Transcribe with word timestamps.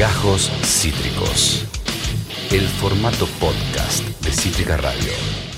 Gajos 0.00 0.50
Cítricos. 0.64 1.66
El 2.50 2.66
formato 2.66 3.26
podcast 3.38 4.02
de 4.24 4.32
Cítrica 4.32 4.78
Radio. 4.78 5.49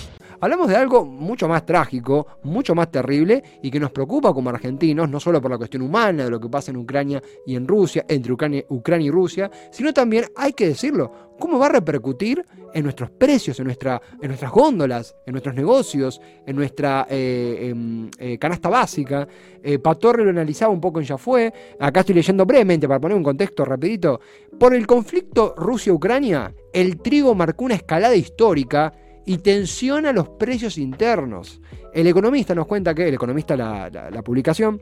Hablamos 0.43 0.67
de 0.67 0.75
algo 0.75 1.05
mucho 1.05 1.47
más 1.47 1.65
trágico, 1.65 2.27
mucho 2.43 2.75
más 2.75 2.91
terrible 2.91 3.45
y 3.63 3.71
que 3.71 3.79
nos 3.79 3.93
preocupa 3.93 4.35
como 4.35 4.51
argentinos, 4.51 5.09
no 5.09 5.21
solo 5.21 5.41
por 5.41 5.53
la 5.53 5.57
cuestión 5.57 5.83
humana 5.83 6.25
de 6.25 6.31
lo 6.31 6.41
que 6.41 6.49
pasa 6.49 6.73
en 6.73 6.79
Ucrania 6.79 7.23
y 7.47 7.55
en 7.55 7.69
Rusia, 7.69 8.05
entre 8.09 8.33
Ucrania, 8.33 9.07
y 9.07 9.11
Rusia, 9.13 9.49
sino 9.71 9.95
también, 9.95 10.25
hay 10.35 10.53
que 10.53 10.67
decirlo, 10.67 11.37
cómo 11.39 11.61
va 11.61 11.67
a 11.67 11.69
repercutir 11.69 12.45
en 12.75 12.83
nuestros 12.83 13.13
precios, 13.13 13.61
en, 13.61 13.67
nuestra, 13.67 14.03
en 14.21 14.27
nuestras 14.27 14.51
góndolas, 14.51 15.15
en 15.27 15.31
nuestros 15.31 15.55
negocios, 15.55 16.21
en 16.45 16.57
nuestra 16.57 17.07
eh, 17.09 17.69
em, 17.71 18.11
eh, 18.19 18.37
canasta 18.37 18.69
básica. 18.69 19.29
Eh, 19.63 19.79
Patorre 19.79 20.25
lo 20.25 20.31
analizaba 20.31 20.73
un 20.73 20.81
poco 20.81 20.99
en 20.99 21.07
Ya 21.07 21.19
Fue. 21.19 21.53
Acá 21.79 22.01
estoy 22.01 22.17
leyendo 22.17 22.45
brevemente 22.45 22.89
para 22.89 22.99
poner 22.99 23.17
un 23.17 23.23
contexto 23.23 23.65
rapidito. 23.65 24.19
Por 24.59 24.75
el 24.75 24.89
conflicto 24.89 25.55
Rusia-Ucrania, 25.57 26.53
el 26.73 27.01
trigo 27.01 27.33
marcó 27.37 27.65
una 27.65 27.77
escalada 27.77 28.17
histórica 28.17 28.93
y 29.27 29.39
tensiona 29.39 30.13
los 30.13 30.29
precios 30.31 30.79
internos. 30.79 31.61
El 31.93 32.07
economista 32.07 32.55
nos 32.55 32.67
cuenta 32.67 32.95
que, 32.95 33.09
el 33.09 33.15
economista 33.15 33.57
la, 33.57 33.91
la, 33.91 34.23
publicación, 34.23 34.81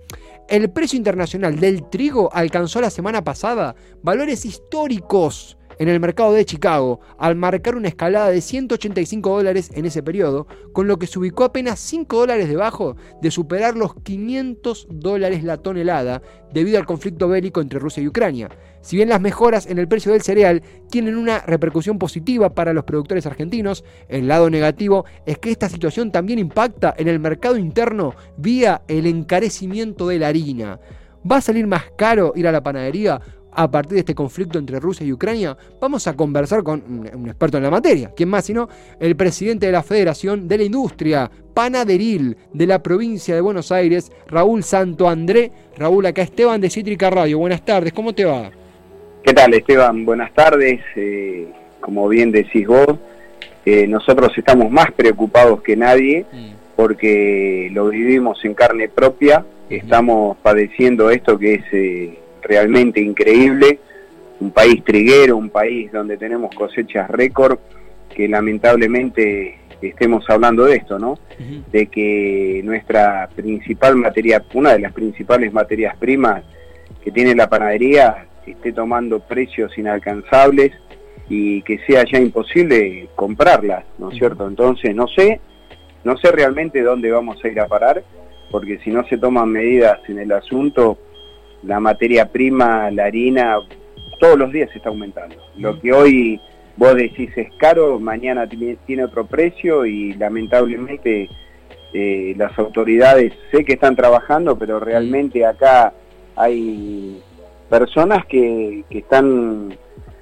el 0.49 0.71
precio 0.71 0.97
internacional 0.97 1.59
del 1.59 1.89
trigo 1.91 2.31
alcanzó 2.33 2.81
la 2.81 2.91
semana 2.91 3.23
pasada 3.25 3.75
valores 4.03 4.45
históricos 4.45 5.57
en 5.81 5.89
el 5.89 5.99
mercado 5.99 6.35
de 6.35 6.45
Chicago, 6.45 7.01
al 7.17 7.37
marcar 7.37 7.75
una 7.75 7.89
escalada 7.89 8.29
de 8.29 8.43
185 8.43 9.31
dólares 9.31 9.71
en 9.75 9.87
ese 9.87 10.03
periodo, 10.03 10.47
con 10.75 10.87
lo 10.87 10.99
que 10.99 11.07
se 11.07 11.19
ubicó 11.19 11.43
apenas 11.43 11.81
5 11.81 12.19
dólares 12.19 12.51
debajo 12.51 12.97
de 13.23 13.31
superar 13.31 13.79
los 13.79 13.95
500 13.95 14.89
dólares 14.91 15.43
la 15.43 15.57
tonelada 15.57 16.21
debido 16.53 16.79
al 16.79 16.85
conflicto 16.85 17.29
bélico 17.29 17.63
entre 17.63 17.79
Rusia 17.79 18.03
y 18.03 18.09
Ucrania. 18.09 18.51
Si 18.83 18.97
bien 18.97 19.09
las 19.09 19.23
mejoras 19.23 19.67
en 19.69 19.79
el 19.79 19.89
precio 19.89 20.13
del 20.13 20.21
cereal 20.21 20.63
tienen 20.91 21.17
una 21.17 21.39
repercusión 21.39 21.99
positiva 21.99 22.55
para 22.55 22.75
los 22.75 22.85
productores 22.85 23.25
argentinos, 23.25 23.83
el 24.11 24.29
lado 24.29 24.51
negativo 24.51 25.07
es 25.25 25.39
que 25.39 25.51
esta 25.51 25.71
situación 25.71 26.13
también 26.13 26.39
impacta 26.39 26.95
en 26.99 27.09
el 27.09 27.21
mercado 27.21 27.57
interno 27.57 28.15
vía 28.37 28.83
el 28.87 29.07
encarecimiento 29.07 30.09
de 30.09 30.19
la 30.19 30.29
harina. 30.29 30.79
¿Va 31.31 31.37
a 31.37 31.43
salir 31.43 31.67
más 31.67 31.85
caro 31.97 32.33
ir 32.37 32.49
a 32.49 32.53
la 32.53 32.63
panadería? 32.63 33.21
A 33.53 33.71
partir 33.71 33.95
de 33.95 34.01
este 34.01 34.15
conflicto 34.15 34.59
entre 34.59 34.79
Rusia 34.81 35.07
y 35.07 35.13
Ucrania, 35.13 35.57
vamos 35.81 36.07
a 36.07 36.15
conversar 36.15 36.63
con 36.63 36.83
un 36.87 37.27
experto 37.27 37.57
en 37.57 37.65
la 37.65 37.71
materia. 37.71 38.13
¿Quién 38.17 38.29
más 38.29 38.45
sino 38.45 38.69
el 38.99 39.17
presidente 39.17 39.67
de 39.67 39.73
la 39.73 39.83
Federación 39.83 40.49
de 40.49 40.59
la 40.59 40.65
Industria 40.65 41.31
Panaderil 41.55 42.37
de 42.53 42.67
la 42.67 42.83
provincia 42.83 43.35
de 43.35 43.41
Buenos 43.41 43.73
Aires, 43.73 44.11
Raúl 44.29 44.63
Santo 44.63 45.09
André. 45.09 45.51
Raúl, 45.77 46.07
acá 46.07 46.23
Esteban 46.23 46.61
de 46.61 46.71
Cítrica 46.71 47.11
Radio. 47.11 47.39
Buenas 47.39 47.65
tardes, 47.65 47.93
¿cómo 47.93 48.13
te 48.13 48.25
va? 48.25 48.51
¿Qué 49.23 49.35
tal, 49.35 49.53
Esteban? 49.55 50.05
Buenas 50.05 50.33
tardes. 50.33 50.81
Eh, 50.97 51.49
como 51.81 52.09
bien 52.09 52.33
decís 52.33 52.67
vos, 52.67 52.99
eh, 53.67 53.87
nosotros 53.87 54.33
estamos 54.37 54.71
más 54.71 54.91
preocupados 54.93 55.63
que 55.63 55.77
nadie 55.77 56.25
mm. 56.33 56.51
porque 56.77 57.69
lo 57.73 57.89
vivimos 57.89 58.43
en 58.45 58.55
carne 58.55 58.89
propia. 58.89 59.45
Estamos 59.69 60.37
padeciendo 60.39 61.11
esto 61.11 61.39
que 61.39 61.55
es 61.55 61.65
eh, 61.73 62.19
realmente 62.43 63.01
increíble, 63.01 63.79
un 64.41 64.51
país 64.51 64.83
triguero, 64.85 65.37
un 65.37 65.51
país 65.51 65.93
donde 65.93 66.17
tenemos 66.17 66.55
cosechas 66.55 67.11
récord, 67.11 67.59
que 68.15 68.29
lamentablemente 68.29 69.59
estemos 69.81 70.29
hablando 70.29 70.65
de 70.65 70.77
esto, 70.77 70.99
¿no? 70.99 71.19
De 71.71 71.87
que 71.87 72.61
nuestra 72.65 73.29
principal 73.35 73.97
materia, 73.97 74.45
una 74.55 74.73
de 74.73 74.81
las 74.81 74.93
principales 74.93 75.53
materias 75.53 75.97
primas 75.97 76.43
que 77.03 77.11
tiene 77.11 77.35
la 77.35 77.49
panadería, 77.49 78.27
esté 78.47 78.73
tomando 78.73 79.21
precios 79.21 79.77
inalcanzables 79.79 80.73
y 81.29 81.63
que 81.63 81.79
sea 81.87 82.05
ya 82.05 82.19
imposible 82.19 83.09
comprarlas, 83.15 83.85
¿no 83.99 84.11
es 84.11 84.19
cierto? 84.19 84.47
Entonces, 84.47 84.95
no 84.95 85.07
sé, 85.09 85.41
no 86.05 86.17
sé 86.17 86.33
realmente 86.33 86.83
dónde 86.83 87.11
vamos 87.11 87.43
a 87.45 87.49
ir 87.49 87.61
a 87.61 87.69
parar, 87.69 88.03
porque 88.51 88.79
si 88.79 88.91
no 88.91 89.07
se 89.07 89.17
toman 89.17 89.49
medidas 89.49 90.01
en 90.09 90.19
el 90.19 90.33
asunto, 90.33 90.99
la 91.63 91.81
materia 91.81 92.31
prima, 92.31 92.91
la 92.91 93.05
harina, 93.05 93.57
todos 94.19 94.39
los 94.39 94.53
días 94.53 94.71
está 94.75 94.89
aumentando. 94.89 95.37
Lo 95.57 95.81
que 95.81 95.93
hoy 95.93 96.41
vos 96.77 96.95
decís 96.95 97.31
es 97.37 97.53
caro, 97.59 97.99
mañana 97.99 98.49
tiene, 98.49 99.05
otro 99.05 99.27
precio 99.27 99.85
y 99.87 100.15
lamentablemente 100.15 101.29
eh, 101.93 102.35
las 102.37 102.59
autoridades 102.59 103.33
sé 103.51 103.65
que 103.65 103.75
están 103.75 103.97
trabajando, 103.97 104.59
pero 104.59 104.81
realmente 104.81 105.45
acá 105.45 105.93
hay 106.37 107.21
personas 107.69 108.25
que, 108.27 108.85
que 108.89 108.99
están 108.99 109.75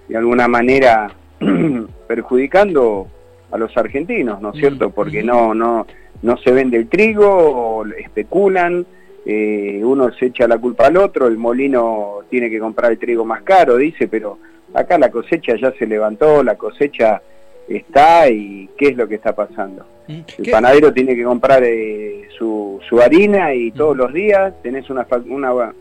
de 0.08 0.16
alguna 0.16 0.48
manera 0.48 1.10
perjudicando 2.08 3.08
a 3.50 3.58
los 3.58 3.76
argentinos, 3.76 4.40
¿no 4.40 4.50
es 4.52 4.58
cierto? 4.58 4.90
Porque 4.90 5.22
no, 5.22 5.54
no, 5.54 5.86
no 6.22 6.36
se 6.38 6.50
vende 6.52 6.76
el 6.76 6.88
trigo, 6.88 7.28
o 7.28 7.86
especulan, 7.86 8.86
eh, 9.30 9.84
uno 9.84 10.10
se 10.14 10.26
echa 10.26 10.48
la 10.48 10.56
culpa 10.56 10.86
al 10.86 10.96
otro, 10.96 11.26
el 11.26 11.36
molino 11.36 12.20
tiene 12.30 12.48
que 12.48 12.58
comprar 12.58 12.92
el 12.92 12.98
trigo 12.98 13.26
más 13.26 13.42
caro, 13.42 13.76
dice, 13.76 14.08
pero 14.08 14.38
acá 14.72 14.96
la 14.96 15.10
cosecha 15.10 15.54
ya 15.60 15.70
se 15.72 15.86
levantó, 15.86 16.42
la 16.42 16.54
cosecha 16.54 17.20
está 17.68 18.30
y 18.30 18.70
qué 18.78 18.88
es 18.88 18.96
lo 18.96 19.06
que 19.06 19.16
está 19.16 19.36
pasando. 19.36 19.84
El 20.08 20.50
panadero 20.50 20.94
tiene 20.94 21.14
que 21.14 21.24
comprar 21.24 21.62
eh, 21.62 22.26
su, 22.38 22.80
harina 23.04 23.52
y 23.54 23.70
todos 23.72 23.94
los 23.94 24.14
días 24.14 24.54
tenés 24.62 24.88
una, 24.88 25.06
una, 25.26 25.74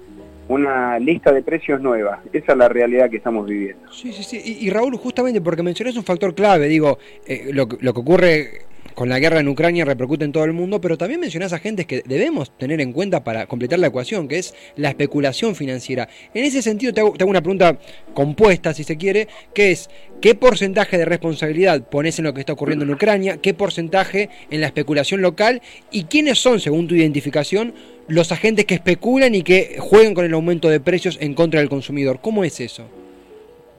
una 0.50 1.00
lista 1.00 1.31
de 1.31 1.41
precios 1.41 1.79
nueva. 1.79 2.19
Esa 2.34 2.52
es 2.52 2.58
la 2.58 2.68
realidad 2.68 3.09
que 3.09 3.16
estamos 3.16 3.47
viviendo. 3.47 3.90
Sí, 3.94 4.12
sí, 4.12 4.24
sí. 4.24 4.58
Y, 4.59 4.69
Raúl, 4.72 4.97
justamente 4.97 5.40
porque 5.40 5.64
mencionás 5.64 5.96
un 5.96 6.03
factor 6.03 6.35
clave, 6.35 6.68
digo, 6.68 6.97
eh, 7.25 7.52
lo, 7.53 7.69
lo 7.79 7.94
que 7.94 8.00
ocurre 8.02 8.68
con 8.97 9.09
la 9.09 9.19
guerra 9.19 9.41
en 9.41 9.47
Ucrania 9.47 9.85
repercute 9.85 10.25
en 10.25 10.31
todo 10.31 10.44
el 10.44 10.53
mundo, 10.53 10.81
pero 10.81 10.97
también 10.97 11.19
mencionás 11.19 11.53
agentes 11.53 11.85
que 11.85 12.02
debemos 12.08 12.50
tener 12.58 12.81
en 12.81 12.94
cuenta 12.94 13.24
para 13.24 13.46
completar 13.46 13.78
la 13.78 13.85
ecuación, 13.85 14.28
que 14.28 14.40
es 14.40 14.56
la 14.75 14.90
especulación 14.90 15.53
financiera. 15.53 16.09
En 16.34 16.44
ese 16.44 16.63
sentido, 16.63 16.91
te 16.91 17.02
hago, 17.02 17.13
una 17.28 17.41
pregunta 17.41 17.78
compuesta, 18.16 18.74
si 18.74 18.84
se 18.84 18.97
quiere, 18.97 19.28
que 19.53 19.69
es, 19.69 19.91
¿qué 20.19 20.34
porcentaje 20.34 20.97
de 20.97 21.06
responsabilidad 21.06 21.88
pones 21.88 22.18
en 22.18 22.25
lo 22.25 22.34
que 22.34 22.40
está 22.40 22.53
ocurriendo 22.53 22.85
en 22.85 22.91
Ucrania? 22.91 23.38
¿Qué 23.38 23.53
porcentaje 23.53 24.31
en 24.50 24.62
la 24.62 24.66
especulación 24.66 25.22
local? 25.22 25.62
¿Y 25.91 26.06
quiénes 26.06 26.40
son, 26.40 26.59
según 26.59 26.88
tu 26.88 26.96
identificación, 26.96 27.75
los 28.08 28.31
agentes 28.31 28.66
que 28.66 28.74
especulan 28.74 29.35
y 29.35 29.44
que 29.44 29.75
juegan 29.78 30.16
con 30.16 30.25
el 30.25 30.34
aumento 30.34 30.69
de 30.69 30.79
precios 30.79 31.19
en 31.22 31.35
contra 31.35 31.59
del 31.59 31.69
consumidor? 31.69 32.18
¿Cómo 32.19 32.44
es 32.44 32.59
eso? 32.59 32.90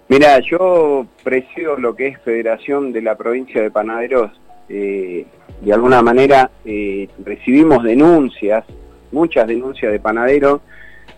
Mira, 0.07 0.39
yo 0.49 1.09
presido 1.25 1.77
lo 1.77 1.97
que 1.97 2.07
es 2.07 2.21
Federación 2.21 2.93
de 2.93 3.03
la 3.03 3.17
Provincia 3.17 3.61
de 3.61 3.73
Panaderos 3.73 4.31
eh, 4.69 5.27
de 5.61 5.73
alguna 5.73 6.03
manera 6.03 6.51
eh, 6.65 7.09
recibimos 7.25 7.83
denuncias, 7.83 8.65
muchas 9.11 9.47
denuncias 9.49 9.91
de 9.91 9.99
panaderos, 9.99 10.61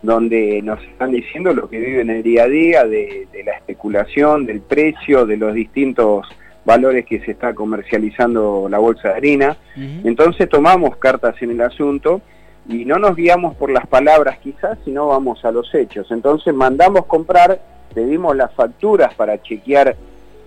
donde 0.03 0.63
nos 0.63 0.83
están 0.83 1.11
diciendo 1.11 1.53
lo 1.53 1.69
que 1.69 1.79
viven 1.79 2.09
el 2.11 2.23
día 2.23 2.45
a 2.45 2.49
día, 2.49 2.85
de, 2.85 3.29
la 3.45 3.53
especulación, 3.53 4.47
del 4.47 4.61
precio, 4.61 5.27
de 5.27 5.37
los 5.37 5.53
distintos 5.53 6.27
valores 6.65 7.05
que 7.05 7.21
se 7.21 7.33
está 7.33 7.55
comercializando 7.55 8.67
la 8.71 8.79
bolsa 8.79 9.09
de 9.09 9.15
harina. 9.15 9.57
Entonces 9.77 10.49
tomamos 10.49 10.97
cartas 10.97 11.35
en 11.43 11.51
el 11.51 11.61
asunto 11.61 12.23
y 12.69 12.85
no 12.85 12.99
nos 12.99 13.17
guiamos 13.17 13.57
por 13.57 13.71
las 13.71 13.87
palabras 13.87 14.39
quizás, 14.39 14.79
sino 14.85 15.09
vamos 15.09 15.45
a 15.45 15.53
los 15.53 15.75
hechos. 15.75 16.11
Entonces 16.11 16.55
mandamos 16.55 17.05
comprar, 17.07 17.61
pedimos 17.95 18.37
las 18.37 18.55
facturas 18.55 19.13
para 19.15 19.43
chequear 19.43 19.97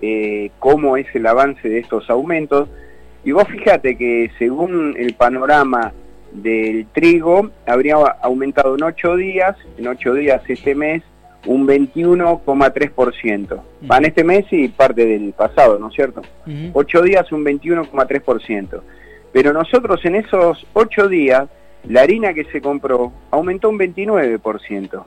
eh, 0.02 0.52
cómo 0.59 0.97
es 0.97 1.08
el 1.14 1.28
avance 1.28 1.70
de 1.70 1.80
estos 1.80 2.09
aumentos 2.09 2.70
y 3.23 3.31
vos 3.31 3.47
fíjate 3.47 3.97
que 3.97 4.31
según 4.38 4.95
el 4.97 5.13
panorama 5.13 5.94
del 6.34 6.88
trigo, 6.88 7.50
habría 7.66 7.95
aumentado 7.95 8.75
en 8.75 8.84
ocho 8.84 9.16
días, 9.16 9.56
en 9.78 9.88
ocho 9.88 10.13
días 10.13 10.41
este 10.47 10.75
mes, 10.75 11.03
un 11.45 11.67
21,3%. 11.67 13.61
Van 13.81 14.05
este 14.05 14.23
mes 14.23 14.46
y 14.52 14.67
parte 14.70 15.05
del 15.05 15.34
pasado, 15.34 15.78
¿no 15.78 15.90
es 15.90 15.96
cierto? 15.96 16.22
Ocho 16.73 17.02
días, 17.02 17.31
un 17.31 17.43
21,3%. 17.46 18.81
Pero 19.31 19.53
nosotros 19.53 20.03
en 20.05 20.16
esos 20.16 20.66
ocho 20.73 21.08
días, 21.08 21.47
la 21.87 22.02
harina 22.02 22.34
que 22.34 22.46
se 22.46 22.61
compró 22.61 23.11
aumentó 23.31 23.69
un 23.69 23.79
29%. 23.79 25.03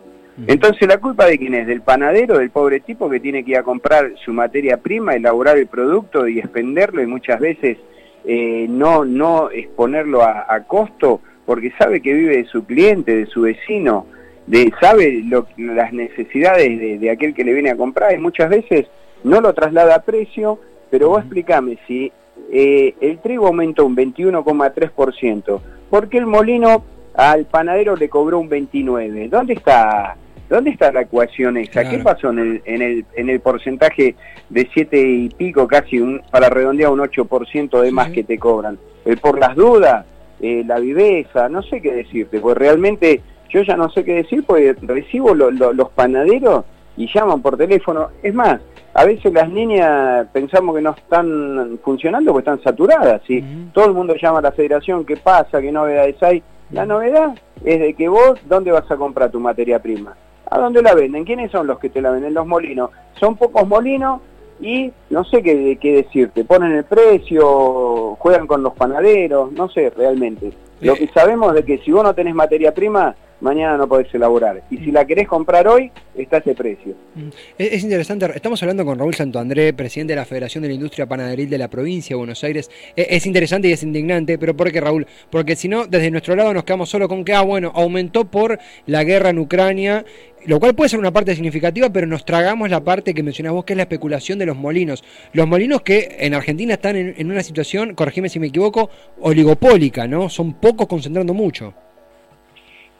Entonces, 0.46 0.86
¿la 0.86 0.98
culpa 0.98 1.24
de 1.24 1.38
quién 1.38 1.54
es? 1.54 1.66
¿Del 1.66 1.80
panadero, 1.80 2.36
del 2.36 2.50
pobre 2.50 2.80
tipo 2.80 3.08
que 3.08 3.20
tiene 3.20 3.42
que 3.42 3.52
ir 3.52 3.56
a 3.56 3.62
comprar 3.62 4.12
su 4.22 4.34
materia 4.34 4.76
prima, 4.76 5.14
elaborar 5.14 5.56
el 5.56 5.66
producto 5.66 6.28
y 6.28 6.38
expenderlo 6.38 7.02
y 7.02 7.06
muchas 7.06 7.40
veces 7.40 7.78
eh, 8.26 8.66
no, 8.68 9.04
no 9.04 9.50
exponerlo 9.50 10.22
a, 10.22 10.60
costo 10.66 11.20
porque 11.44 11.72
sabe 11.78 12.02
que 12.02 12.12
vive 12.12 12.38
de 12.38 12.44
su 12.46 12.64
cliente, 12.64 13.14
de 13.14 13.26
su 13.26 13.42
vecino, 13.42 14.06
de, 14.48 14.72
sabe 14.80 15.22
lo, 15.24 15.46
las 15.56 15.92
necesidades 15.92 17.00
de, 17.00 17.10
aquel 17.10 17.34
que 17.34 17.44
le 17.44 17.52
viene 17.52 17.70
a 17.70 17.76
comprar 17.76 18.12
y 18.12 18.18
muchas 18.18 18.50
veces 18.50 18.86
no 19.22 19.40
lo 19.40 19.54
traslada 19.54 19.94
a 19.94 20.02
precio, 20.02 20.58
pero 20.90 21.10
vos 21.10 21.20
explícame, 21.20 21.78
si 21.86 22.10
eh, 22.50 22.94
el 23.00 23.18
trigo 23.18 23.46
aumentó 23.46 23.86
un 23.86 23.96
21,3%, 23.96 25.60
¿por 25.88 26.08
qué 26.08 26.18
el 26.18 26.26
molino 26.26 26.84
al 27.14 27.44
panadero 27.44 27.94
le 27.94 28.08
cobró 28.08 28.40
un 28.40 28.50
29%? 28.50 29.28
¿Dónde 29.28 29.54
está 29.54 30.16
¿Dónde 30.48 30.70
está 30.70 30.92
la 30.92 31.02
ecuación 31.02 31.56
esa? 31.56 31.88
¿Qué 31.88 31.98
pasó 31.98 32.30
en 32.30 32.38
el, 32.38 32.62
en 32.64 32.82
el, 32.82 33.04
en 33.14 33.30
el 33.30 33.40
porcentaje 33.40 34.14
de 34.48 34.68
7 34.72 35.00
y 35.00 35.28
pico, 35.30 35.66
casi 35.66 35.98
un, 35.98 36.22
para 36.30 36.48
redondear 36.48 36.90
un 36.90 37.00
8% 37.00 37.80
de 37.80 37.90
más 37.90 38.10
que 38.10 38.22
te 38.22 38.38
cobran? 38.38 38.78
El 39.04 39.18
por 39.18 39.38
las 39.38 39.56
dudas, 39.56 40.06
eh, 40.40 40.62
la 40.64 40.78
viveza, 40.78 41.48
no 41.48 41.62
sé 41.62 41.80
qué 41.80 41.92
decirte, 41.92 42.40
porque 42.40 42.60
realmente 42.60 43.22
yo 43.50 43.62
ya 43.62 43.76
no 43.76 43.90
sé 43.90 44.04
qué 44.04 44.14
decir 44.14 44.44
porque 44.46 44.76
recibo 44.82 45.34
los 45.34 45.90
panaderos 45.90 46.64
y 46.96 47.08
llaman 47.12 47.42
por 47.42 47.56
teléfono. 47.56 48.10
Es 48.22 48.34
más, 48.34 48.60
a 48.94 49.04
veces 49.04 49.32
las 49.32 49.48
niñas 49.48 50.26
pensamos 50.32 50.76
que 50.76 50.82
no 50.82 50.90
están 50.90 51.78
funcionando 51.82 52.32
porque 52.32 52.50
están 52.50 52.62
saturadas. 52.62 53.22
¿sí? 53.26 53.44
Todo 53.72 53.86
el 53.86 53.92
mundo 53.92 54.14
llama 54.20 54.38
a 54.38 54.42
la 54.42 54.52
federación, 54.52 55.04
¿qué 55.04 55.16
pasa? 55.16 55.60
¿Qué 55.60 55.72
novedades 55.72 56.22
hay? 56.22 56.42
La 56.70 56.84
novedad 56.84 57.34
es 57.64 57.80
de 57.80 57.94
que 57.94 58.08
vos, 58.08 58.40
¿dónde 58.46 58.72
vas 58.72 58.90
a 58.90 58.96
comprar 58.96 59.30
tu 59.30 59.38
materia 59.38 59.78
prima? 59.80 60.16
¿A 60.56 60.58
dónde 60.58 60.80
la 60.80 60.94
venden? 60.94 61.26
¿Quiénes 61.26 61.50
son 61.50 61.66
los 61.66 61.78
que 61.78 61.90
te 61.90 62.00
la 62.00 62.10
venden? 62.10 62.32
Los 62.32 62.46
molinos. 62.46 62.88
Son 63.20 63.36
pocos 63.36 63.68
molinos 63.68 64.22
y 64.58 64.90
no 65.10 65.22
sé 65.24 65.42
qué, 65.42 65.76
qué 65.78 65.96
decirte. 65.96 66.46
Ponen 66.46 66.72
el 66.72 66.84
precio, 66.84 68.16
juegan 68.18 68.46
con 68.46 68.62
los 68.62 68.72
panaderos, 68.72 69.52
no 69.52 69.68
sé 69.68 69.90
realmente. 69.90 70.54
Lo 70.80 70.94
que 70.94 71.08
sabemos 71.08 71.54
es 71.56 71.66
que 71.66 71.76
si 71.78 71.92
vos 71.92 72.02
no 72.02 72.14
tenés 72.14 72.34
materia 72.34 72.72
prima, 72.72 73.14
mañana 73.40 73.76
no 73.76 73.88
podés 73.88 74.12
elaborar. 74.14 74.62
Y 74.70 74.78
si 74.78 74.90
la 74.90 75.04
querés 75.04 75.28
comprar 75.28 75.68
hoy, 75.68 75.90
está 76.14 76.38
ese 76.38 76.54
precio. 76.54 76.94
Mm. 77.14 77.28
Es, 77.58 77.82
interesante, 77.82 78.30
estamos 78.34 78.62
hablando 78.62 78.84
con 78.84 78.98
Raúl 78.98 79.14
Santoandré, 79.14 79.72
presidente 79.72 80.12
de 80.12 80.16
la 80.16 80.24
Federación 80.24 80.62
de 80.62 80.68
la 80.68 80.74
Industria 80.74 81.06
Panaderil 81.06 81.48
de 81.48 81.58
la 81.58 81.68
provincia 81.68 82.14
de 82.14 82.18
Buenos 82.18 82.42
Aires. 82.44 82.70
Es, 82.94 83.06
es 83.10 83.26
interesante 83.26 83.68
y 83.68 83.72
es 83.72 83.82
indignante, 83.82 84.38
pero 84.38 84.56
¿por 84.56 84.70
qué 84.72 84.80
Raúl? 84.80 85.06
Porque 85.30 85.56
si 85.56 85.68
no, 85.68 85.86
desde 85.86 86.10
nuestro 86.10 86.36
lado 86.36 86.52
nos 86.54 86.64
quedamos 86.64 86.88
solo 86.88 87.08
con 87.08 87.24
que, 87.24 87.34
ah, 87.34 87.42
bueno, 87.42 87.72
aumentó 87.74 88.24
por 88.24 88.58
la 88.86 89.04
guerra 89.04 89.30
en 89.30 89.38
Ucrania 89.38 90.04
lo 90.46 90.60
cual 90.60 90.76
puede 90.76 90.88
ser 90.88 91.00
una 91.00 91.12
parte 91.12 91.34
significativa, 91.34 91.90
pero 91.90 92.06
nos 92.06 92.24
tragamos 92.24 92.70
la 92.70 92.84
parte 92.84 93.14
que 93.14 93.22
mencionás 93.24 93.52
vos, 93.52 93.64
que 93.64 93.72
es 93.72 93.76
la 93.76 93.82
especulación 93.82 94.38
de 94.38 94.46
los 94.46 94.56
molinos. 94.56 95.02
Los 95.32 95.48
molinos 95.48 95.82
que 95.82 96.16
en 96.20 96.34
Argentina 96.34 96.74
están 96.74 96.94
en, 96.94 97.14
en 97.16 97.30
una 97.30 97.42
situación, 97.42 97.94
corregime 97.94 98.28
si 98.28 98.38
me 98.38 98.46
equivoco, 98.46 98.88
oligopólica, 99.20 100.06
¿no? 100.06 100.28
Son 100.28 100.54
pocos 100.54 100.86
concentrando 100.86 101.34
mucho. 101.34 101.74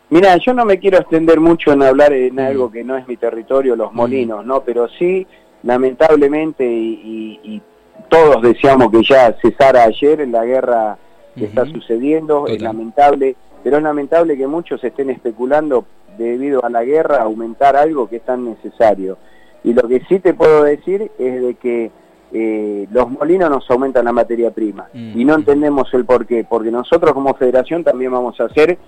Mira, 0.09 0.37
yo 0.37 0.55
no 0.55 0.65
me 0.65 0.79
quiero 0.79 0.99
extender 0.99 1.41
mucho 1.41 1.73
en 1.73 1.83
hablar 1.83 2.13
en 2.13 2.39
algo 2.39 2.71
que 2.71 2.85
no 2.85 2.97
es 2.97 3.09
mi 3.09 3.17
territorio, 3.17 3.75
los 3.75 3.93
mm. 3.93 3.97
molinos, 3.97 4.47
¿no? 4.47 4.63
Pero 4.63 4.89
sí, 4.89 5.27
lamentablemente, 5.63 6.65
y, 6.65 7.63
todos 8.09 8.41
deseamos 8.41 8.93
que 8.93 9.03
ya 9.03 9.35
cesara 9.43 9.83
ayer 9.83 10.29
la 10.29 10.45
guerra 10.45 10.97
que 11.35 11.47
está 11.47 11.67
sucediendo, 11.67 12.47
es 12.47 12.63
lamentable, 12.63 13.35
pero 13.65 13.79
es 13.79 13.83
lamentable 13.83 14.37
que 14.37 14.47
muchos 14.47 14.85
estén 14.85 15.11
especulando 15.11 15.87
debido 16.17 16.65
a 16.65 16.71
la 16.71 16.85
guerra 16.85 17.23
aumentar 17.23 17.75
algo 17.75 18.09
que 18.09 18.17
es 18.17 18.23
tan 18.23 18.45
necesario. 18.45 19.19
Y 19.65 19.73
lo 19.73 19.89
que 19.89 20.01
sí 20.09 20.21
te 20.21 20.35
puedo 20.35 20.63
decir 20.63 21.11
es 21.19 21.43
de 21.43 21.55
que 21.55 21.91
eh, 22.39 22.87
los 22.91 23.11
molinos 23.11 23.49
nos 23.49 23.71
aumentan 23.71 24.05
la 24.05 24.13
materia 24.13 24.51
prima 24.51 24.89
mm. 24.93 25.19
y 25.19 25.25
no 25.25 25.35
entendemos 25.35 25.93
el 25.95 26.05
por 26.05 26.27
qué, 26.27 26.45
porque 26.45 26.71
nosotros 26.71 27.13
como 27.13 27.35
federación 27.35 27.83
también 27.83 28.13
vamos 28.13 28.39
a 28.41 28.45
hacer 28.45 28.79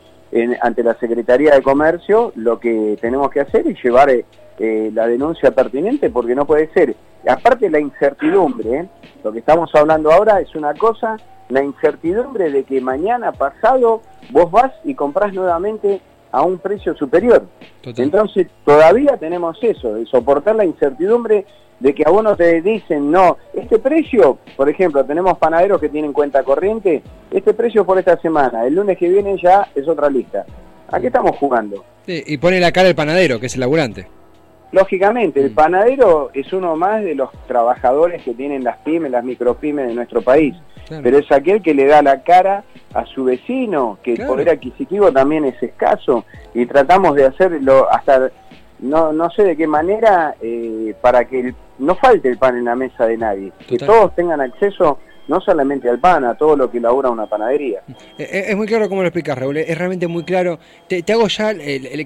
ante 0.60 0.82
la 0.82 0.94
Secretaría 0.98 1.54
de 1.54 1.62
Comercio 1.62 2.32
lo 2.36 2.60
que 2.60 2.98
tenemos 3.00 3.30
que 3.30 3.40
hacer 3.40 3.66
es 3.66 3.82
llevar 3.82 4.10
eh, 4.10 4.26
eh, 4.58 4.90
la 4.92 5.06
denuncia 5.06 5.52
pertinente 5.52 6.10
porque 6.10 6.34
no 6.34 6.46
puede 6.46 6.68
ser. 6.72 6.94
Aparte 7.26 7.70
la 7.70 7.80
incertidumbre, 7.80 8.80
¿eh? 8.80 8.88
lo 9.24 9.32
que 9.32 9.38
estamos 9.38 9.74
hablando 9.74 10.12
ahora 10.12 10.40
es 10.40 10.54
una 10.54 10.74
cosa, 10.74 11.16
la 11.48 11.62
incertidumbre 11.62 12.50
de 12.50 12.64
que 12.64 12.80
mañana 12.80 13.32
pasado 13.32 14.02
vos 14.30 14.50
vas 14.50 14.72
y 14.84 14.94
comprás 14.94 15.32
nuevamente 15.32 16.00
a 16.30 16.42
un 16.42 16.58
precio 16.58 16.94
superior. 16.94 17.46
Entonces 17.82 18.48
todavía 18.64 19.16
tenemos 19.16 19.56
eso, 19.62 19.94
de 19.94 20.04
soportar 20.04 20.56
la 20.56 20.64
incertidumbre 20.64 21.46
de 21.80 21.94
que 21.94 22.02
a 22.04 22.10
uno 22.10 22.36
te 22.36 22.60
dicen, 22.60 23.10
no, 23.10 23.36
este 23.54 23.78
precio, 23.78 24.38
por 24.56 24.68
ejemplo, 24.68 25.04
tenemos 25.04 25.38
panaderos 25.38 25.80
que 25.80 25.88
tienen 25.88 26.12
cuenta 26.12 26.42
corriente, 26.42 27.02
este 27.30 27.54
precio 27.54 27.84
por 27.84 27.98
esta 27.98 28.18
semana, 28.20 28.66
el 28.66 28.74
lunes 28.74 28.98
que 28.98 29.08
viene 29.08 29.36
ya 29.40 29.68
es 29.74 29.86
otra 29.86 30.08
lista. 30.08 30.44
¿A 30.90 31.00
qué 31.00 31.08
estamos 31.08 31.36
jugando? 31.36 31.84
y 32.10 32.38
pone 32.38 32.58
la 32.58 32.72
cara 32.72 32.88
el 32.88 32.94
panadero, 32.94 33.38
que 33.38 33.46
es 33.46 33.54
el 33.54 33.60
laburante. 33.60 34.06
Lógicamente, 34.72 35.40
el 35.40 35.50
mm. 35.50 35.54
panadero 35.54 36.30
es 36.34 36.52
uno 36.52 36.76
más 36.76 37.02
de 37.02 37.14
los 37.14 37.30
trabajadores 37.46 38.22
que 38.22 38.34
tienen 38.34 38.64
las 38.64 38.78
pymes, 38.78 39.10
las 39.10 39.24
micropymes 39.24 39.88
de 39.88 39.94
nuestro 39.94 40.22
país, 40.22 40.54
pero 41.02 41.18
es 41.18 41.30
aquel 41.30 41.62
que 41.62 41.74
le 41.74 41.86
da 41.86 42.02
la 42.02 42.22
cara 42.22 42.64
a 42.94 43.04
su 43.06 43.24
vecino, 43.24 43.98
que 44.02 44.14
el 44.14 44.26
poder 44.26 44.50
adquisitivo 44.50 45.12
también 45.12 45.44
es 45.44 45.62
escaso, 45.62 46.24
y 46.54 46.66
tratamos 46.66 47.14
de 47.14 47.26
hacerlo 47.26 47.90
hasta 47.90 48.30
no, 48.78 49.12
no 49.12 49.30
sé 49.30 49.42
de 49.42 49.56
qué 49.56 49.66
manera 49.66 50.34
eh, 50.40 50.94
para 51.00 51.24
que 51.24 51.54
no 51.78 51.94
falte 51.94 52.28
el 52.28 52.38
pan 52.38 52.56
en 52.56 52.64
la 52.64 52.74
mesa 52.74 53.06
de 53.06 53.16
nadie, 53.16 53.52
que 53.66 53.78
todos 53.78 54.14
tengan 54.14 54.40
acceso 54.40 54.98
no 55.28 55.40
solamente 55.40 55.88
al 55.88 55.98
pan, 55.98 56.24
a 56.24 56.34
todo 56.34 56.56
lo 56.56 56.70
que 56.70 56.78
elabora 56.78 57.10
una 57.10 57.26
panadería. 57.26 57.82
Eh, 58.18 58.28
eh, 58.30 58.44
es 58.48 58.56
muy 58.56 58.66
claro 58.66 58.88
cómo 58.88 59.02
lo 59.02 59.08
explicas, 59.08 59.38
Raúl, 59.38 59.58
es 59.58 59.78
realmente 59.78 60.08
muy 60.08 60.24
claro. 60.24 60.58
Te, 60.88 61.04
hago 61.12 61.28
ya 61.28 61.54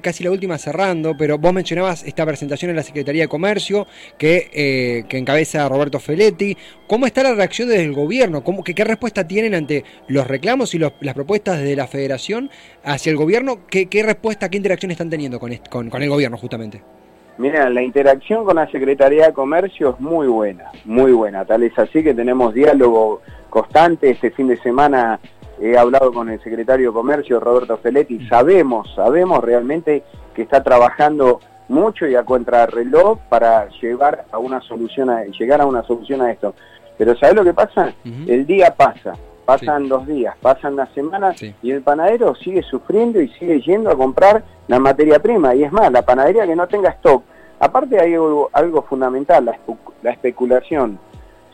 casi 0.03 0.25
la 0.25 0.31
última 0.31 0.59
cerrando, 0.59 1.17
pero 1.17 1.39
vos 1.39 1.53
mencionabas 1.53 2.03
esta 2.03 2.27
presentación 2.27 2.71
en 2.71 2.77
la 2.77 2.83
Secretaría 2.83 3.23
de 3.23 3.29
Comercio 3.29 3.87
que, 4.19 4.51
eh, 4.53 5.05
que 5.09 5.19
encabeza 5.19 5.69
Roberto 5.69 6.01
Feletti. 6.01 6.57
¿Cómo 6.89 7.07
está 7.07 7.23
la 7.23 7.35
reacción 7.35 7.69
desde 7.69 7.85
el 7.85 7.95
gobierno? 7.95 8.43
¿Cómo, 8.45 8.65
qué, 8.65 8.85
respuesta 8.85 9.27
tienen 9.27 9.55
ante 9.55 9.85
los 10.09 10.27
reclamos 10.27 10.75
y 10.75 10.79
las 10.79 11.15
propuestas 11.15 11.61
de 11.61 11.77
la 11.77 11.87
Federación 11.87 12.51
hacia 12.83 13.11
el 13.11 13.17
gobierno? 13.17 13.67
¿Qué, 13.69 13.89
respuesta, 14.05 14.51
qué 14.51 14.57
interacción 14.57 14.91
están 14.91 15.09
teniendo 15.09 15.39
con, 15.39 15.57
con, 15.71 15.89
con 15.89 16.03
el 16.03 16.09
gobierno 16.09 16.37
justamente? 16.37 16.83
Mira, 17.39 17.69
la 17.71 17.83
interacción 17.83 18.45
con 18.45 18.57
la 18.57 18.71
Secretaría 18.71 19.27
de 19.27 19.33
Comercio 19.33 19.91
es 19.91 20.01
muy 20.01 20.27
buena, 20.27 20.71
muy 20.85 21.13
buena. 21.13 21.45
Tal 21.45 21.63
es 21.63 21.77
así 21.79 22.03
que 22.03 22.15
tenemos 22.15 22.53
diálogo 22.53 23.23
constante. 23.49 24.11
Este 24.11 24.31
fin 24.31 24.49
de 24.49 24.59
semana 24.59 25.19
he 25.61 25.77
hablado 25.79 26.13
con 26.13 26.29
el 26.29 26.43
secretario 26.43 26.91
de 26.91 26.95
Comercio, 26.95 27.41
Roberto 27.41 27.79
Feletti. 27.79 28.27
Sabemos, 28.29 28.93
sabemos 28.95 29.43
realmente 29.43 30.03
que 30.35 30.43
está 30.43 30.63
trabajando 30.63 31.41
mucho 31.69 32.07
y 32.07 32.15
a 32.15 32.25
contrarreloj 32.25 33.19
para 33.29 33.69
llevar 33.81 34.27
a 34.31 34.39
una 34.39 34.61
solución 34.61 35.09
a, 35.09 35.25
llegar 35.25 35.61
a 35.61 35.67
una 35.67 35.83
solución 35.85 36.21
a 36.21 36.31
esto. 36.31 36.55
Pero 36.99 37.17
¿sabes 37.17 37.35
lo 37.35 37.45
que 37.45 37.55
pasa? 37.55 37.95
El 38.27 38.47
día 38.47 38.75
pasa, 38.75 39.15
pasan 39.59 39.89
dos 39.89 40.07
días, 40.07 40.35
pasan 40.41 40.77
las 40.77 40.91
semanas 40.93 41.43
y 41.43 41.71
el 41.71 41.83
panadero 41.83 42.35
sigue 42.35 42.63
sufriendo 42.63 43.21
y 43.21 43.29
sigue 43.29 43.61
yendo 43.61 43.91
a 43.91 43.97
comprar 43.97 44.43
la 44.69 44.79
materia 44.79 45.19
prima. 45.19 45.55
Y 45.55 45.65
es 45.65 45.73
más, 45.73 45.91
la 45.93 46.03
panadería 46.03 46.47
que 46.47 46.57
no 46.57 46.67
tenga 46.67 46.91
stock. 46.91 47.23
Aparte 47.59 48.01
hay 48.01 48.15
algo, 48.15 48.83
fundamental, 48.89 49.45
la, 50.03 50.11
especulación. 50.11 50.99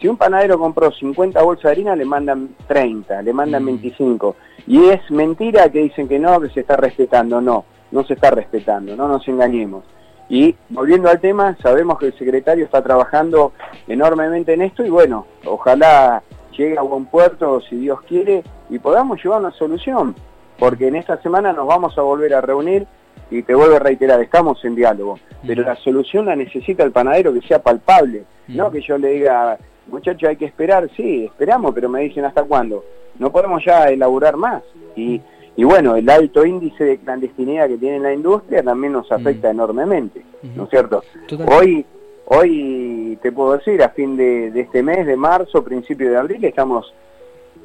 Si 0.01 0.09
un 0.09 0.17
panadero 0.17 0.59
compró 0.59 0.91
50 0.93 1.43
bolsas 1.43 1.65
de 1.65 1.71
harina, 1.71 1.97
le 1.97 2.05
mandan 2.05 2.51
30, 2.67 3.21
le 3.23 3.33
mandan 3.33 3.67
25. 3.67 4.37
Mm. 4.67 4.71
Y 4.71 4.89
es 4.91 5.11
mentira 5.11 5.69
que 5.71 5.81
dicen 5.81 6.09
que 6.09 6.19
no, 6.19 6.41
que 6.41 6.51
se 6.51 6.61
está 6.61 6.77
respetando. 6.77 7.41
No, 7.41 7.65
no 7.91 8.05
se 8.05 8.15
está 8.15 8.31
respetando, 8.31 8.97
no 8.97 9.09
nos 9.09 9.27
engañemos. 9.29 9.85
Y 10.29 10.55
volviendo 10.69 11.09
al 11.09 11.21
tema, 11.21 11.57
sabemos 11.63 11.99
que 11.99 12.07
el 12.07 12.19
secretario 12.19 12.65
está 12.65 12.83
trabajando 12.83 13.53
enormemente 13.87 14.53
en 14.53 14.63
esto 14.63 14.85
y 14.85 14.91
bueno, 14.91 15.27
ojalá 15.47 16.23
llegue 16.59 16.77
a 16.77 16.83
buen 16.83 17.07
puerto, 17.07 17.61
si 17.63 17.77
Dios 17.77 18.01
quiere, 18.03 18.43
y 18.69 18.79
podamos 18.79 19.23
llevar 19.23 19.41
una 19.41 19.53
solución, 19.53 20.15
porque 20.59 20.89
en 20.89 20.97
esta 20.97 21.23
semana 21.23 21.53
nos 21.53 21.67
vamos 21.67 21.97
a 21.97 22.03
volver 22.03 22.35
a 22.35 22.41
reunir 22.41 22.87
y 23.31 23.43
te 23.43 23.55
vuelvo 23.55 23.77
a 23.77 23.79
reiterar, 23.79 24.21
estamos 24.21 24.63
en 24.65 24.75
diálogo, 24.75 25.19
pero 25.47 25.63
la 25.63 25.77
solución 25.77 26.27
la 26.27 26.35
necesita 26.37 26.83
el 26.83 26.93
panadero 26.93 27.33
que 27.33 27.41
sea 27.43 27.63
palpable, 27.63 28.25
no 28.49 28.71
que 28.71 28.81
yo 28.81 28.99
le 28.99 29.11
diga, 29.11 29.57
muchacho 29.87 30.29
hay 30.29 30.37
que 30.37 30.47
esperar, 30.47 30.91
sí, 30.97 31.27
esperamos, 31.27 31.73
pero 31.75 31.89
me 31.89 32.01
dicen 32.01 32.25
hasta 32.25 32.43
cuándo, 32.43 32.85
no 33.19 33.31
podemos 33.31 33.65
ya 33.65 33.89
elaborar 33.89 34.37
más. 34.37 34.63
Y, 34.97 35.21
y 35.57 35.65
bueno, 35.65 35.97
el 35.97 36.09
alto 36.11 36.45
índice 36.45 36.85
de 36.85 36.99
clandestinidad 36.99 37.69
que 37.69 37.79
tiene 37.79 38.01
la 38.01 38.13
industria 38.13 38.63
también 38.63 38.93
nos 38.93 39.11
afecta 39.13 39.51
enormemente, 39.51 40.25
¿no 40.57 40.65
es 40.65 40.71
cierto? 40.71 41.03
Hoy 41.47 41.85
Hoy 42.31 43.19
te 43.23 43.33
puedo 43.33 43.57
decir, 43.57 43.83
a 43.83 43.89
fin 43.89 44.15
de, 44.15 44.49
este 44.49 44.83
mes, 44.83 45.07
de 45.07 45.17
marzo, 45.17 45.65
principio 45.65 46.11
de 46.11 46.19
abril, 46.19 46.45
estamos 46.45 46.93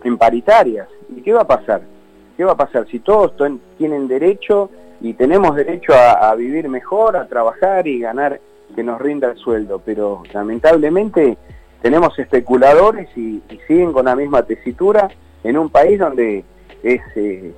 en 0.05 0.17
paritarias. 0.17 0.87
¿Y 1.13 1.21
qué 1.21 1.33
va 1.33 1.41
a 1.41 1.47
pasar? 1.47 1.81
¿Qué 2.37 2.45
va 2.45 2.53
a 2.53 2.57
pasar 2.57 2.87
si 2.87 2.99
todos 2.99 3.33
tienen 3.77 4.07
derecho 4.07 4.69
y 5.01 5.15
tenemos 5.15 5.57
derecho 5.57 5.91
a, 5.93 6.33
vivir 6.35 6.69
mejor, 6.69 7.17
a 7.17 7.27
trabajar 7.27 7.87
y 7.87 7.99
ganar 7.99 8.39
que 8.73 8.83
nos 8.83 9.01
rinda 9.01 9.31
el 9.31 9.37
sueldo? 9.37 9.81
Pero 9.83 10.23
lamentablemente 10.31 11.37
tenemos 11.81 12.17
especuladores 12.17 13.09
y, 13.17 13.43
siguen 13.67 13.91
con 13.91 14.05
la 14.05 14.15
misma 14.15 14.43
tesitura 14.43 15.09
en 15.43 15.57
un 15.57 15.69
país 15.71 15.99
donde 15.99 16.45
es 16.83 17.01
eh, 17.17 17.51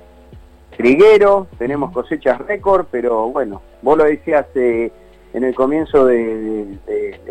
triguero, 0.76 1.46
tenemos 1.56 1.92
cosechas 1.92 2.40
récord, 2.40 2.86
pero 2.90 3.28
bueno, 3.28 3.62
vos 3.80 3.96
lo 3.96 4.02
decías... 4.02 4.46
Eh, 4.56 4.90
en 5.36 5.44
el 5.44 5.54
comienzo 5.54 6.06
de, 6.06 6.78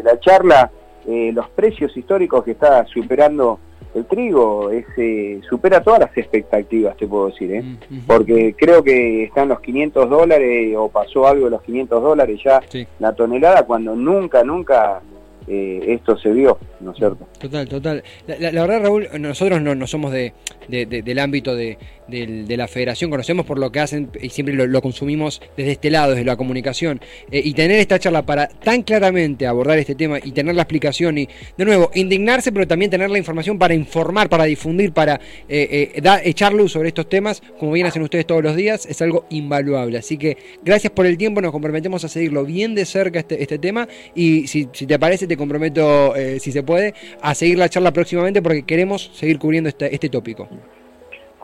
la 0.04 0.20
charla, 0.20 0.70
eh, 1.08 1.32
los 1.34 1.50
precios 1.50 1.98
históricos 1.98 2.44
que 2.44 2.52
está 2.52 2.86
superando 2.86 3.60
el 3.96 4.06
trigo 4.06 4.70
es, 4.70 4.86
eh, 4.98 5.42
supera 5.50 5.82
todas 5.82 6.02
las 6.02 6.16
expectativas, 6.16 6.96
te 6.98 7.08
puedo 7.08 7.28
decir, 7.28 7.52
¿eh? 7.52 7.64
porque 8.06 8.54
creo 8.56 8.84
que 8.84 9.24
están 9.24 9.48
los 9.50 9.60
500 9.60 10.08
dólares 10.08 10.76
o 10.78 10.88
pasó 10.90 11.28
algo 11.28 11.46
de 11.46 11.52
los 11.52 11.64
500 11.64 12.04
dólares 12.04 12.40
ya 12.44 12.62
la 13.00 13.14
tonelada 13.14 13.64
cuando 13.64 13.96
nunca, 13.96 14.44
nunca 14.44 15.02
eh, 15.48 15.80
esto 15.88 16.18
se 16.18 16.32
vio, 16.32 16.58
¿no 16.82 16.92
es 16.92 16.98
cierto? 16.98 17.28
Total, 17.40 17.68
total. 17.68 18.04
La, 18.28 18.52
verdad, 18.52 18.82
Raúl, 18.84 19.08
nosotros 19.20 19.62
no, 19.62 19.76
no 19.76 19.88
somos 19.88 20.12
de, 20.12 20.34
del 20.68 21.20
ámbito 21.20 21.56
de, 21.56 21.78
la 22.08 22.68
federación, 22.68 23.10
conocemos 23.10 23.46
por 23.46 23.60
lo 23.60 23.72
que 23.72 23.80
hacen 23.80 24.10
y 24.22 24.30
siempre 24.30 24.56
lo, 24.56 24.82
consumimos 24.82 25.42
desde 25.58 25.74
este 25.74 25.90
lado, 25.90 26.12
desde 26.12 26.26
la 26.26 26.36
comunicación. 26.36 27.02
Eh, 27.32 27.42
y 27.44 27.54
tener 27.54 27.80
esta 27.80 28.00
charla 28.00 28.26
para 28.26 28.48
tan 28.48 28.84
claramente 28.84 29.48
abordar 29.48 29.78
este 29.78 29.96
tema 29.96 30.20
y 30.24 30.32
tener 30.32 30.56
la 30.56 30.64
explicación 30.64 31.18
y, 31.18 31.28
de 31.58 31.66
nuevo, 31.66 31.92
indignarse, 31.96 32.52
pero 32.52 32.68
también 32.68 32.92
tener 32.92 33.10
la 33.10 33.18
información 33.18 33.58
para 33.58 33.74
informar, 33.74 34.30
para 34.30 34.46
difundir, 34.46 34.92
para 34.92 35.20
eh, 35.50 36.02
echar 36.24 36.54
luz 36.54 36.72
sobre 36.72 36.90
estos 36.90 37.10
temas, 37.10 37.42
como 37.60 37.72
bien 37.72 37.88
hacen 37.88 38.02
ustedes 38.02 38.26
todos 38.26 38.44
los 38.44 38.56
días, 38.56 38.86
es 38.86 39.02
algo 39.02 39.26
invaluable. 39.30 39.98
Así 39.98 40.18
que 40.18 40.38
gracias 40.64 40.92
por 40.94 41.06
el 41.06 41.18
tiempo, 41.18 41.42
nos 41.42 41.52
comprometemos 41.52 42.04
a 42.04 42.10
seguirlo 42.10 42.46
bien 42.46 42.76
de 42.76 42.86
cerca 42.86 43.20
este, 43.20 43.42
este 43.42 43.58
tema 43.58 43.88
y 44.14 44.48
si, 44.48 44.68
si 44.74 44.86
te 44.86 45.00
parece, 45.00 45.28
te 45.28 45.38
comprometo, 45.38 46.16
eh, 46.16 46.40
si 46.40 46.52
se 46.52 46.64
puede, 46.64 46.94
a 47.22 47.36
seguir 47.36 47.58
la 47.58 47.70
charla 47.70 47.92
próximamente 47.92 48.42
porque 48.42 48.64
queremos 48.64 49.12
seguir 49.14 49.40
cubriendo 49.40 49.70
este, 49.70 49.94
este 49.94 50.10
tópico. 50.10 50.48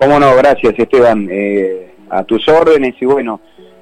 Cómo 0.01 0.19
no, 0.19 0.35
gracias 0.35 0.73
Esteban, 0.79 1.27
eh, 1.29 1.91
a 2.09 2.23
tus 2.23 2.47
órdenes 2.47 2.95
y 2.99 3.05
bueno, 3.05 3.39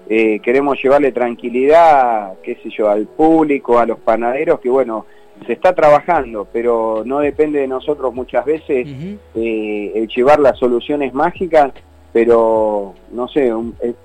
eh, 0.10 0.42
queremos 0.42 0.78
llevarle 0.84 1.14
tranquilidad, 1.14 2.34
qué 2.44 2.56
sé 2.62 2.70
yo, 2.78 2.90
al 2.90 3.08
público, 3.08 3.80
a 3.80 3.86
los 3.86 4.00
panaderos, 4.00 4.60
que 4.60 4.68
bueno, 4.70 5.06
se 5.48 5.54
está 5.54 5.74
trabajando, 5.74 6.46
pero 6.52 7.04
no 7.06 7.20
depende 7.20 7.60
de 7.60 7.70
nosotros 7.70 8.14
muchas 8.14 8.44
veces 8.44 8.86
el 9.34 10.08
llevar 10.14 10.42
las 10.42 10.60
soluciones 10.60 11.14
mágicas, 11.14 11.72
pero 12.12 12.96
no 13.14 13.30
sé, 13.30 13.54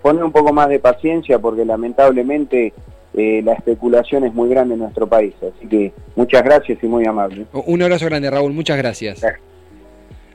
poner 0.00 0.22
un 0.22 0.30
poco 0.30 0.52
más 0.52 0.68
de 0.68 0.78
paciencia 0.78 1.40
porque 1.40 1.64
lamentablemente 1.64 2.72
eh, 3.12 3.42
la 3.44 3.54
especulación 3.54 4.22
es 4.22 4.32
muy 4.32 4.48
grande 4.48 4.74
en 4.74 4.80
nuestro 4.82 5.08
país. 5.08 5.34
Así 5.42 5.66
que 5.66 5.92
muchas 6.14 6.44
gracias 6.44 6.78
y 6.80 6.86
muy 6.86 7.04
amable. 7.06 7.46
Un 7.52 7.82
abrazo 7.82 8.06
grande, 8.06 8.30
Raúl. 8.30 8.52
Muchas 8.52 8.78
gracias 8.78 9.20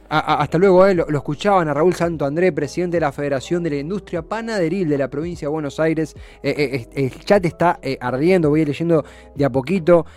hasta 0.10 0.58
luego, 0.58 0.88
eh, 0.88 0.96
lo, 0.96 1.06
escuchaban 1.08 1.68
a 1.68 1.74
Raúl 1.74 1.94
Santo 1.94 2.26
André, 2.26 2.52
presidente 2.52 2.98
de 2.98 3.02
la 3.02 3.12
Federación 3.12 3.62
de 3.62 3.70
la 3.70 3.76
Industria 3.76 4.24
Panaderil 4.24 4.90
de 4.90 4.98
la 4.98 5.08
provincia 5.08 5.48
de 5.48 5.52
Buenos 5.52 5.80
Aires. 5.80 6.16
Eh, 6.42 6.88
eh, 6.96 7.06
el 7.06 7.20
chat 7.24 7.46
está 7.46 7.80
ardiendo, 8.00 8.50
voy 8.50 8.66
leyendo 8.66 9.06
de 9.36 9.46
a 9.46 9.52
poquito. 9.52 10.08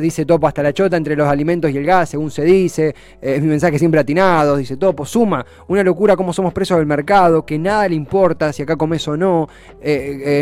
dice 0.00 0.26
Topo 0.26 0.48
hasta 0.48 0.64
la 0.64 0.72
chota 0.72 0.96
entre 0.96 1.14
los 1.14 1.28
alimentos 1.28 1.70
y 1.70 1.76
el 1.76 1.84
gas, 1.84 2.08
según 2.10 2.30
se 2.30 2.42
dice. 2.44 2.94
es 3.20 3.40
mi 3.40 3.48
mensaje 3.48 3.78
siempre 3.78 4.00
atinado, 4.00 4.56
dice 4.56 4.76
Topo. 4.76 5.06
Suma, 5.06 5.46
una 5.68 5.84
locura 5.84 6.16
cómo 6.16 6.32
somos 6.32 6.52
presos 6.52 6.78
del 6.78 6.86
mercado, 6.86 7.46
que 7.46 7.58
nada 7.58 7.88
le 7.88 7.94
importa 7.94 8.52
si 8.52 8.62
acá 8.62 8.74
comes 8.74 9.06
o 9.06 9.16
no. 9.16 9.48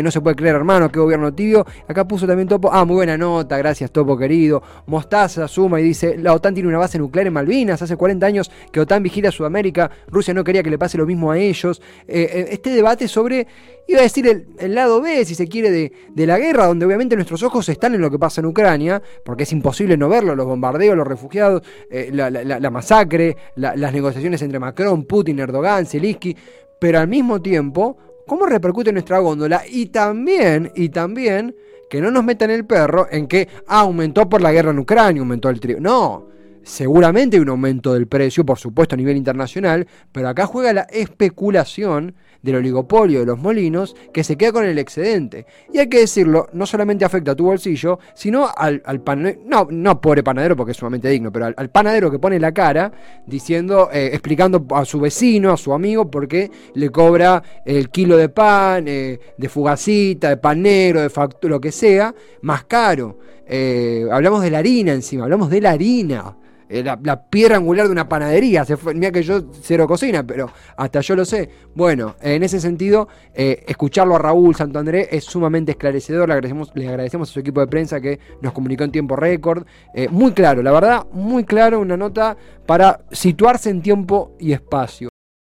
no 0.03 0.11
se 0.11 0.21
puede 0.21 0.35
creer, 0.35 0.55
hermano, 0.55 0.91
qué 0.91 0.99
gobierno 0.99 1.31
tibio. 1.31 1.63
Acá 1.87 2.07
puso 2.07 2.25
también 2.25 2.47
Topo. 2.47 2.71
Ah, 2.73 2.85
muy 2.85 2.95
buena 2.95 3.17
nota, 3.17 3.55
gracias 3.57 3.91
Topo 3.91 4.17
querido. 4.17 4.63
Mostaza 4.87 5.47
suma 5.47 5.79
y 5.79 5.83
dice, 5.83 6.17
la 6.17 6.33
OTAN 6.33 6.55
tiene 6.55 6.69
una 6.69 6.79
base 6.79 6.97
nuclear 6.97 7.27
en 7.27 7.33
Malvinas 7.33 7.81
hace 7.81 7.95
40 7.95 8.25
años 8.25 8.30
que 8.71 8.79
OTAN 8.79 9.03
vigila 9.03 9.31
Sudamérica, 9.31 9.91
Rusia 10.07 10.33
no 10.33 10.43
quería 10.43 10.63
que 10.63 10.69
le 10.69 10.77
pase 10.77 10.97
lo 10.97 11.05
mismo 11.05 11.31
a 11.31 11.37
ellos. 11.37 11.81
Eh, 12.07 12.29
eh, 12.31 12.47
este 12.51 12.69
debate 12.71 13.07
sobre, 13.07 13.47
iba 13.87 13.99
a 13.99 14.03
decir, 14.03 14.45
el, 14.57 14.75
lado 14.75 15.01
B, 15.01 15.25
si 15.25 15.35
se 15.35 15.47
quiere, 15.47 15.71
de, 15.71 16.25
la 16.25 16.37
guerra, 16.37 16.67
donde 16.67 16.85
obviamente 16.85 17.15
nuestros 17.15 17.43
ojos 17.43 17.67
están 17.69 17.95
en 17.95 18.01
lo 18.01 18.09
que 18.09 18.19
pasa 18.19 18.41
en 18.41 18.47
Ucrania, 18.47 19.01
porque 19.23 19.43
es 19.43 19.51
imposible 19.51 19.97
no 19.97 20.09
verlo, 20.09 20.35
los 20.35 20.45
bombardeos, 20.45 20.95
los 20.95 21.07
refugiados, 21.07 21.61
eh, 21.89 22.09
la, 22.11 22.69
masacre, 22.69 23.37
las 23.55 23.93
negociaciones 23.93 24.41
entre 24.41 24.59
Macron, 24.59 25.05
Putin, 25.05 25.39
Erdogan, 25.39 25.85
Zelensky, 25.85 26.35
pero 26.79 26.99
al 26.99 27.07
mismo 27.07 27.41
tiempo, 27.41 27.97
¿cómo 28.25 28.45
repercute 28.45 28.91
nuestra 28.91 29.19
góndola? 29.19 29.63
Y 29.69 29.87
también, 29.87 30.71
y 30.75 30.89
también 30.89 31.55
que 31.91 31.99
no 31.99 32.09
nos 32.09 32.23
metan 32.23 32.49
el 32.49 32.65
perro 32.65 33.07
en 33.11 33.27
que 33.27 33.49
ah, 33.67 33.81
aumentó 33.81 34.29
por 34.29 34.41
la 34.41 34.53
guerra 34.53 34.71
en 34.71 34.79
Ucrania, 34.79 35.21
aumentó 35.21 35.49
el 35.49 35.59
trigo. 35.59 35.81
No, 35.81 36.29
Seguramente 36.63 37.37
hay 37.37 37.41
un 37.41 37.49
aumento 37.49 37.93
del 37.93 38.07
precio, 38.07 38.45
por 38.45 38.59
supuesto, 38.59 38.95
a 38.95 38.97
nivel 38.97 39.17
internacional, 39.17 39.87
pero 40.11 40.29
acá 40.29 40.45
juega 40.45 40.73
la 40.73 40.81
especulación 40.81 42.15
del 42.41 42.55
oligopolio 42.55 43.19
de 43.19 43.25
los 43.25 43.39
molinos 43.39 43.95
que 44.13 44.23
se 44.23 44.35
queda 44.35 44.51
con 44.51 44.65
el 44.65 44.77
excedente. 44.77 45.45
Y 45.73 45.79
hay 45.79 45.87
que 45.87 45.99
decirlo, 45.99 46.47
no 46.53 46.65
solamente 46.65 47.05
afecta 47.05 47.31
a 47.31 47.35
tu 47.35 47.45
bolsillo, 47.45 47.99
sino 48.13 48.47
al, 48.55 48.81
panadero, 49.01 49.41
no, 49.45 49.67
no 49.69 50.01
pobre 50.01 50.23
panadero 50.23 50.55
porque 50.55 50.71
es 50.71 50.77
sumamente 50.77 51.09
digno, 51.09 51.31
pero 51.31 51.53
al, 51.55 51.69
panadero 51.69 52.09
que 52.11 52.19
pone 52.19 52.39
la 52.39 52.51
cara 52.51 52.91
diciendo, 53.25 53.89
eh, 53.91 54.09
explicando 54.13 54.65
a 54.71 54.85
su 54.85 54.99
vecino, 54.99 55.51
a 55.51 55.57
su 55.57 55.73
amigo, 55.73 56.09
por 56.09 56.27
qué 56.27 56.51
le 56.73 56.89
cobra 56.89 57.43
el 57.65 57.89
kilo 57.89 58.17
de 58.17 58.29
pan, 58.29 58.85
eh, 58.87 59.19
de 59.37 59.49
fugacita, 59.49 60.29
de 60.29 60.37
panero, 60.37 61.01
de 61.01 61.09
factura, 61.09 61.51
lo 61.51 61.61
que 61.61 61.71
sea, 61.71 62.13
más 62.41 62.65
caro. 62.65 63.19
Eh, 63.45 64.07
hablamos 64.11 64.41
de 64.41 64.51
la 64.51 64.59
harina 64.59 64.93
encima, 64.93 65.23
hablamos 65.23 65.49
de 65.49 65.61
la 65.61 65.71
harina. 65.71 66.37
Eh, 66.71 66.83
la, 66.83 67.25
piedra 67.29 67.57
angular 67.57 67.85
de 67.87 67.91
una 67.91 68.07
panadería. 68.07 68.63
Se 68.63 68.77
mira 68.93 69.11
que 69.11 69.21
yo 69.23 69.41
cero 69.61 69.87
cocina, 69.87 70.25
pero 70.25 70.49
hasta 70.77 71.01
yo 71.01 71.17
lo 71.17 71.25
sé. 71.25 71.49
Bueno, 71.75 72.15
en 72.21 72.43
ese 72.43 72.61
sentido, 72.61 73.09
eh, 73.33 73.65
escucharlo 73.67 74.15
a 74.15 74.19
Raúl 74.19 74.55
Santo 74.55 74.79
André 74.79 75.09
es 75.11 75.25
sumamente 75.25 75.73
esclarecedor. 75.73 76.29
Le 76.29 76.35
agradecemos, 76.35 76.71
le 76.73 76.87
agradecemos 76.87 77.29
a 77.29 77.33
su 77.33 77.41
equipo 77.41 77.59
de 77.59 77.67
prensa 77.67 77.99
que 77.99 78.19
nos 78.41 78.53
comunicó 78.53 78.85
en 78.85 78.91
tiempo 78.91 79.17
récord. 79.17 79.65
Eh, 79.93 80.07
muy 80.09 80.31
claro, 80.31 80.63
la 80.63 80.71
verdad, 80.71 81.05
muy 81.11 81.43
claro, 81.43 81.81
una 81.81 81.97
nota 81.97 82.37
para 82.65 83.01
situarse 83.11 83.69
en 83.69 83.81
tiempo 83.81 84.37
y 84.39 84.53
espacio. 84.53 85.09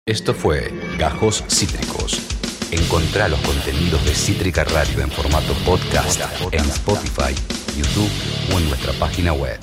Esto 0.08 0.34
fue 0.34 0.72
Gajos 0.98 1.44
Cítricos. 1.48 2.28
Encontrá 2.72 3.28
los 3.28 3.40
contenidos 3.42 4.04
de 4.04 4.16
Cítrica 4.16 4.64
Radio 4.64 5.04
en 5.04 5.12
formato 5.12 5.54
podcast 5.64 6.20
en 6.52 6.62
Spotify, 6.62 7.36
YouTube 7.78 8.10
o 8.52 8.60
en 8.60 8.68
nuestra 8.68 8.94
página 8.94 9.32
web. 9.32 9.60